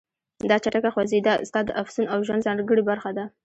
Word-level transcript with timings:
دا 0.49 0.55
چټکه 0.63 0.89
خوځېدا 0.95 1.33
ستا 1.49 1.59
د 1.65 1.69
افسون 1.81 2.05
او 2.13 2.19
ژوند 2.27 2.45
ځانګړې 2.47 2.83
برخه 2.89 3.09
ده. 3.17 3.25